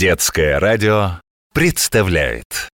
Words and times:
Детское 0.00 0.58
радио 0.58 1.20
представляет. 1.52 2.70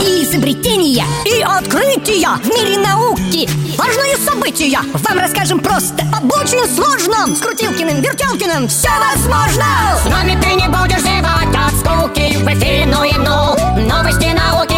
Изобретения 0.00 1.06
и 1.24 1.42
открытия 1.42 2.26
в 2.42 2.46
мире 2.48 2.76
науки. 2.78 3.48
Важные 3.78 4.16
события. 4.16 4.80
Вам 4.92 5.18
расскажем 5.20 5.60
просто 5.60 6.02
Об 6.12 6.24
очень 6.32 6.66
сложном. 6.74 7.36
С 7.36 7.38
Крутилкиным, 7.38 8.02
Вертелкиным 8.02 8.66
все 8.66 8.88
возможно. 8.98 9.64
С 10.02 10.06
нами 10.10 10.36
ты 10.42 10.54
не 10.54 10.66
будешь 10.66 11.02
зевать 11.02 11.54
от 11.54 11.72
скуки 11.78 12.36
В 12.38 12.48
эфире 12.48 12.86
ну 12.86 13.04
и 13.04 13.12
ну 13.12 13.54
Новости 13.88 14.34
науки 14.34 14.69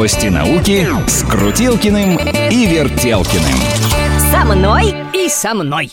Новости 0.00 0.28
науки 0.28 0.88
с 1.06 1.22
Крутилкиным 1.24 2.16
и 2.16 2.66
Вертелкиным 2.66 3.60
Со 4.32 4.46
мной 4.46 4.94
и 5.12 5.28
со 5.28 5.52
мной. 5.52 5.90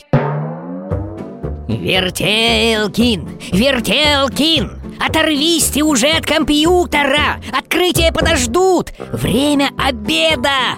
Вертелкин, 1.67 3.27
Вертелкин, 3.51 4.79
оторвись 5.05 5.65
ты 5.65 5.83
уже 5.83 6.07
от 6.07 6.25
компьютера. 6.25 7.41
Открытие 7.51 8.13
подождут. 8.13 8.93
Время 9.11 9.71
обеда. 9.77 10.77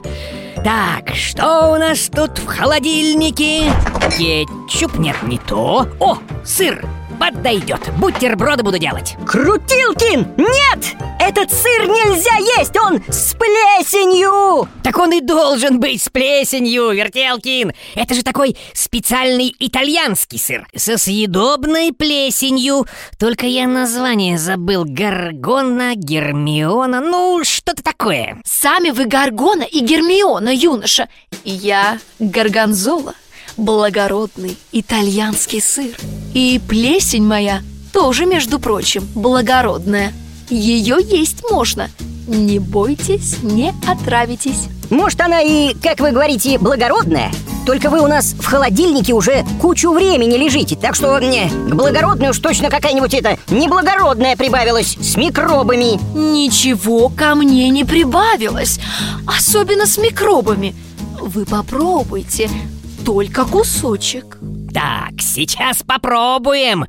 Так, 0.63 1.13
что 1.13 1.73
у 1.73 1.77
нас 1.77 2.09
тут 2.11 2.39
в 2.39 2.47
холодильнике? 2.47 3.71
Кетчуп, 4.17 4.97
нет, 4.97 5.17
не 5.21 5.37
то. 5.37 5.87
О, 5.99 6.17
сыр, 6.43 6.83
подойдет. 7.19 7.81
Бутерброды 7.97 8.63
буду 8.63 8.79
делать. 8.79 9.15
Крутилкин! 9.27 10.35
Нет! 10.37 10.95
Этот 11.19 11.51
сыр 11.51 11.85
нельзя 11.85 12.35
есть, 12.57 12.75
он 12.77 13.03
с 13.09 13.35
плесенью! 13.35 14.67
Так 14.83 14.97
он 14.97 15.11
и 15.11 15.21
должен 15.21 15.79
быть 15.79 16.01
с 16.01 16.09
плесенью, 16.09 16.89
Вертелкин. 16.91 17.73
Это 17.95 18.13
же 18.15 18.23
такой 18.23 18.57
специальный 18.73 19.53
итальянский 19.59 20.39
сыр 20.39 20.67
со 20.75 20.97
съедобной 20.97 21.93
плесенью. 21.93 22.87
Только 23.19 23.45
я 23.45 23.67
название 23.67 24.39
забыл. 24.39 24.85
Гаргона, 24.87 25.93
Гермиона, 25.95 27.01
ну 27.01 27.43
что-то 27.43 27.83
такое. 27.83 28.41
Сами 28.45 28.89
вы 28.89 29.05
Гаргона 29.05 29.63
и 29.63 29.81
Гермиона, 29.81 30.49
юноша. 30.49 31.09
Я 31.43 31.99
Гарганзола, 32.17 33.13
благородный 33.59 34.57
итальянский 34.71 35.61
сыр. 35.61 35.95
И 36.33 36.59
плесень 36.67 37.25
моя 37.25 37.61
тоже, 37.93 38.25
между 38.25 38.59
прочим, 38.59 39.07
благородная. 39.15 40.13
Ее 40.49 40.97
есть 41.01 41.43
можно. 41.51 41.89
Не 42.27 42.59
бойтесь, 42.59 43.37
не 43.43 43.73
отравитесь. 43.87 44.67
Может, 44.89 45.21
она 45.21 45.41
и, 45.41 45.73
как 45.75 45.99
вы 45.99 46.11
говорите, 46.11 46.57
благородная? 46.57 47.31
Только 47.65 47.91
вы 47.91 48.01
у 48.01 48.07
нас 48.07 48.33
в 48.33 48.45
холодильнике 48.45 49.13
уже 49.13 49.45
кучу 49.61 49.91
времени 49.91 50.37
лежите 50.37 50.75
Так 50.75 50.95
что 50.95 51.19
не, 51.19 51.49
к 51.49 51.75
благородной 51.75 52.29
уж 52.29 52.39
точно 52.39 52.71
какая-нибудь 52.71 53.13
это 53.13 53.37
неблагородная 53.51 54.35
прибавилась 54.35 54.97
С 54.99 55.15
микробами 55.17 55.99
Ничего 56.17 57.09
ко 57.09 57.35
мне 57.35 57.69
не 57.69 57.83
прибавилось, 57.83 58.79
особенно 59.27 59.85
с 59.85 59.99
микробами. 59.99 60.73
Вы 61.21 61.45
попробуйте, 61.45 62.49
только 63.09 63.43
кусочек. 63.43 64.37
Так, 64.71 65.19
сейчас 65.19 65.81
попробуем. 65.81 66.85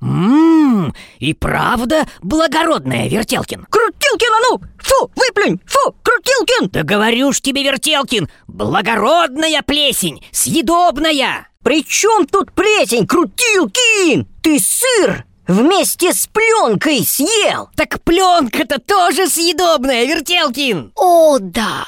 Ммм, 0.00 0.92
и 1.18 1.32
правда 1.32 2.04
благородная, 2.20 3.08
Вертелкин. 3.08 3.66
Крутилкин, 3.70 4.32
а 4.34 4.50
ну! 4.50 4.60
Фу, 4.80 5.10
выплюнь! 5.16 5.60
Фу, 5.64 5.96
Крутилкин! 6.02 6.68
Да 6.68 6.82
говорю 6.82 7.32
ж 7.32 7.40
тебе, 7.40 7.62
Вертелкин, 7.62 8.28
благородная 8.48 9.62
плесень, 9.62 10.22
съедобная. 10.30 11.48
При 11.64 11.82
чем 11.86 12.26
тут 12.26 12.52
плесень, 12.52 13.06
Крутилкин? 13.06 14.26
Ты 14.42 14.60
сыр 14.60 15.24
вместе 15.46 16.12
с 16.12 16.26
пленкой 16.26 17.04
съел! 17.04 17.70
Так 17.76 18.02
пленка-то 18.02 18.78
тоже 18.78 19.28
съедобная, 19.28 20.04
Вертелкин. 20.04 20.92
О, 20.94 21.38
да! 21.38 21.86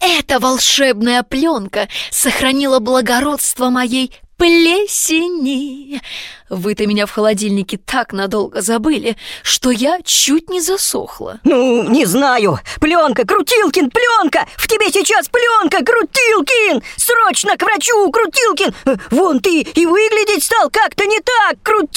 Эта 0.00 0.40
волшебная 0.40 1.22
пленка 1.22 1.88
сохранила 2.10 2.80
благородство 2.80 3.70
моей 3.70 4.12
плесени. 4.36 6.02
Вы-то 6.50 6.86
меня 6.86 7.06
в 7.06 7.12
холодильнике 7.12 7.78
так 7.78 8.12
надолго 8.12 8.60
забыли, 8.60 9.16
что 9.44 9.70
я 9.70 10.00
чуть 10.04 10.50
не 10.50 10.60
засохла. 10.60 11.38
Ну, 11.44 11.84
не 11.88 12.04
знаю. 12.04 12.58
Пленка, 12.80 13.24
Крутилкин, 13.24 13.90
пленка! 13.90 14.46
В 14.56 14.66
тебе 14.66 14.90
сейчас 14.90 15.28
пленка, 15.28 15.84
Крутилкин! 15.84 16.82
Срочно 16.96 17.56
к 17.56 17.62
врачу, 17.62 18.10
Крутилкин! 18.10 18.74
Вон 19.12 19.38
ты 19.38 19.60
и 19.60 19.86
выглядеть 19.86 20.44
стал 20.44 20.68
как-то 20.70 21.06
не 21.06 21.20
так, 21.20 21.62
Крутилкин! 21.62 21.92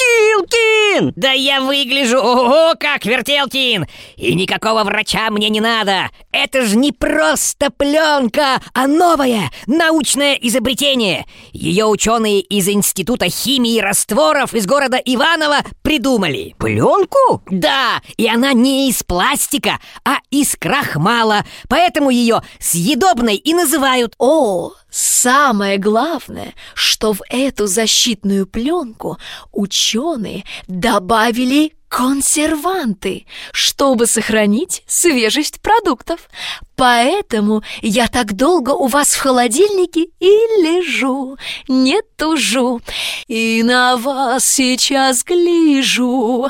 Да 1.16 1.32
я 1.32 1.62
выгляжу, 1.62 2.18
ого, 2.18 2.74
как 2.80 3.06
Вертелкин! 3.06 3.86
И 4.18 4.34
никакого 4.34 4.84
врача 4.84 5.30
мне 5.30 5.50
не 5.50 5.60
надо! 5.60 6.10
Это 6.32 6.66
же 6.66 6.78
не 6.78 6.92
просто 6.92 7.70
пленка, 7.70 8.62
а 8.74 8.88
новое 8.88 9.52
научное 9.68 10.36
изобретение! 10.36 11.26
Ее 11.52 11.86
ученые 11.86 12.42
из 12.42 12.68
Института 12.68 13.30
химии 13.30 13.80
растворов 13.80 14.54
из 14.54 14.66
города 14.66 14.98
Иваново 14.98 15.58
придумали. 15.82 16.56
Пленку? 16.58 17.42
Да, 17.50 18.02
и 18.18 18.28
она 18.28 18.54
не 18.54 18.90
из 18.90 19.04
пластика, 19.04 19.80
а 20.04 20.18
из 20.30 20.56
крахмала, 20.56 21.46
поэтому 21.70 22.10
ее 22.10 22.42
съедобной 22.60 23.36
и 23.36 23.54
называют. 23.54 24.14
О, 24.18 24.72
самое 24.96 25.78
главное, 25.78 26.54
что 26.74 27.12
в 27.12 27.22
эту 27.30 27.68
защитную 27.68 28.48
пленку 28.48 29.18
ученые 29.52 30.46
добавили 30.68 31.74
консерванты, 31.90 33.26
чтобы 33.52 34.06
сохранить 34.06 34.84
свежесть 34.88 35.60
продуктов. 35.62 36.30
Поэтому 36.78 37.62
я 37.82 38.08
так 38.08 38.34
долго 38.38 38.70
у 38.70 38.88
вас 38.88 39.16
в 39.16 39.20
холодильнике 39.20 40.08
и 40.20 40.30
лежу, 40.62 41.38
не 41.68 42.02
тужу, 42.16 42.80
и 43.28 43.64
на 43.64 43.98
вас 43.98 44.46
сейчас 44.46 45.26
гляжу. 45.26 46.48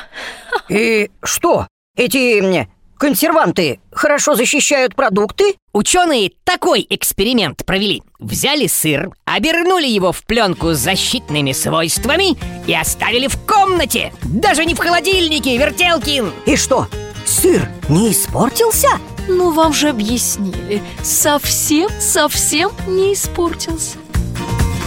И 0.69 1.09
что? 1.23 1.67
Эти 1.97 2.39
м, 2.39 2.69
консерванты 2.97 3.79
хорошо 3.91 4.35
защищают 4.35 4.95
продукты? 4.95 5.55
Ученые 5.73 6.31
такой 6.43 6.85
эксперимент 6.89 7.65
провели. 7.65 8.01
Взяли 8.19 8.67
сыр, 8.67 9.11
обернули 9.25 9.87
его 9.87 10.11
в 10.11 10.23
пленку 10.23 10.73
с 10.73 10.77
защитными 10.77 11.51
свойствами 11.51 12.37
и 12.65 12.73
оставили 12.73 13.27
в 13.27 13.37
комнате. 13.45 14.13
Даже 14.23 14.65
не 14.65 14.73
в 14.73 14.79
холодильнике, 14.79 15.57
Вертелкин. 15.57 16.31
И 16.45 16.55
что, 16.55 16.87
сыр 17.25 17.67
не 17.89 18.11
испортился? 18.11 18.87
Ну, 19.27 19.51
вам 19.51 19.73
же 19.73 19.89
объяснили, 19.89 20.81
совсем-совсем 21.03 22.71
не 22.87 23.13
испортился. 23.13 23.97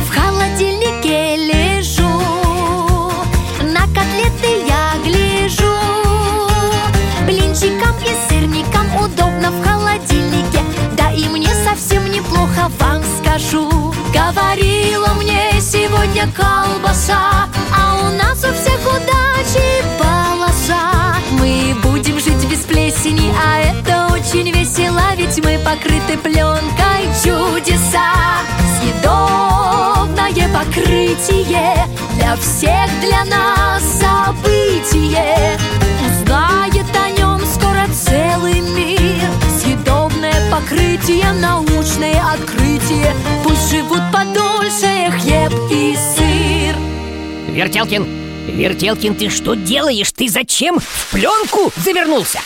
В 0.07 0.15
холодильнике 0.15 1.37
лежу 1.37 1.98
неплохо 12.59 12.71
вам 12.79 13.03
скажу 13.19 13.95
Говорила 14.13 15.09
мне 15.15 15.61
сегодня 15.61 16.29
колбаса 16.37 17.49
А 17.77 18.01
у 18.03 18.17
нас 18.17 18.39
у 18.39 18.53
всех 18.55 18.81
удачи 18.81 19.85
полоса. 19.99 21.17
Мы 21.33 21.75
будем 21.83 22.19
жить 22.19 22.49
без 22.51 22.61
плесени, 22.61 23.33
а 23.37 23.59
это 23.61 24.13
очень 24.13 24.51
весело 24.51 25.03
Ведь 25.17 25.39
мы 25.45 25.59
покрыты 25.59 26.17
пленкой 26.19 27.07
чудеса. 27.23 28.13
Съедобное 28.81 30.49
покрытие 30.53 31.87
Для 32.15 32.37
всех, 32.37 32.89
для 33.01 33.25
нас 33.25 33.83
событие 34.01 35.58
живут 43.71 44.01
подольше 44.13 45.11
хлеб 45.21 45.53
и 45.71 45.95
сыр 45.95 46.77
Вертелкин, 47.49 48.07
Вертелкин, 48.47 49.15
ты 49.15 49.29
что 49.29 49.55
делаешь? 49.55 50.13
Ты 50.13 50.29
зачем 50.29 50.79
в 50.79 51.11
пленку 51.11 51.71
завернулся? 51.77 52.41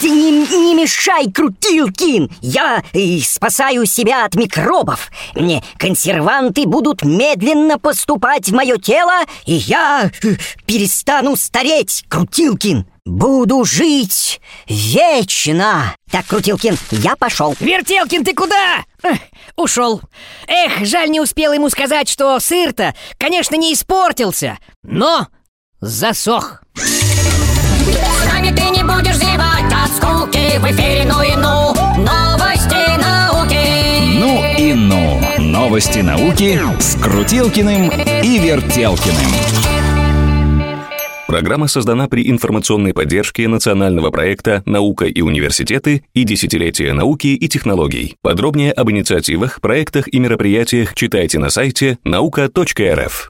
Ты 0.00 0.10
не, 0.10 0.30
не 0.32 0.74
мешай, 0.74 1.30
Крутилкин! 1.30 2.30
Я 2.40 2.82
э, 2.92 3.18
спасаю 3.20 3.86
себя 3.86 4.24
от 4.24 4.34
микробов. 4.34 5.10
Мне 5.34 5.62
консерванты 5.78 6.66
будут 6.66 7.04
медленно 7.04 7.78
поступать 7.78 8.48
в 8.48 8.54
мое 8.54 8.76
тело, 8.76 9.20
и 9.46 9.54
я 9.54 10.10
э, 10.22 10.28
перестану 10.66 11.36
стареть, 11.36 12.04
Крутилкин. 12.08 12.86
Буду 13.04 13.66
жить 13.66 14.40
вечно 14.66 15.94
Так, 16.10 16.26
Крутилкин, 16.26 16.78
я 16.90 17.16
пошел 17.16 17.54
Вертелкин, 17.60 18.24
ты 18.24 18.32
куда? 18.32 18.82
Эх, 19.02 19.18
ушел 19.56 20.00
Эх, 20.46 20.86
жаль, 20.86 21.10
не 21.10 21.20
успел 21.20 21.52
ему 21.52 21.68
сказать, 21.68 22.08
что 22.08 22.40
сыр-то, 22.40 22.94
конечно, 23.18 23.56
не 23.56 23.74
испортился 23.74 24.56
Но 24.82 25.28
засох 25.82 26.62
С 26.76 28.32
нами 28.32 28.56
ты 28.56 28.70
не 28.70 28.82
будешь 28.82 29.16
зевать 29.16 29.70
от 29.70 29.90
скуки 29.94 30.58
В 30.58 30.64
эфире 30.72 31.04
ну 31.04 31.22
и 31.22 31.36
ну 31.36 31.74
Новости 31.98 32.96
науки 32.98 34.18
Ну 34.18 34.56
и 34.56 34.72
ну. 34.72 35.20
Новости 35.38 35.98
науки 35.98 36.58
с 36.80 36.94
Крутилкиным 37.00 37.90
и 37.90 38.38
Вертелкиным. 38.38 39.73
Программа 41.34 41.66
создана 41.66 42.06
при 42.06 42.30
информационной 42.30 42.94
поддержке 42.94 43.48
национального 43.48 44.12
проекта 44.12 44.62
«Наука 44.66 45.06
и 45.06 45.20
университеты» 45.20 46.04
и 46.14 46.22
«Десятилетие 46.22 46.92
науки 46.92 47.26
и 47.26 47.48
технологий». 47.48 48.14
Подробнее 48.22 48.70
об 48.70 48.88
инициативах, 48.92 49.60
проектах 49.60 50.06
и 50.06 50.20
мероприятиях 50.20 50.94
читайте 50.94 51.40
на 51.40 51.50
сайте 51.50 51.98
наука.рф. 52.04 53.22